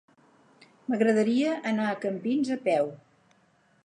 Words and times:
M'agradaria 0.87 1.51
anar 1.73 1.85
a 1.91 1.99
Campins 2.07 2.51
a 2.59 2.61
peu. 2.65 2.91